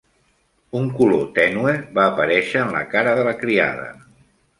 Un 0.77 0.87
color 1.01 1.27
tènue 1.35 1.73
va 1.97 2.05
aparèixer 2.13 2.63
en 2.63 2.73
la 2.77 2.81
cara 2.95 3.13
de 3.21 3.27
la 3.29 3.35
criada. 3.43 3.85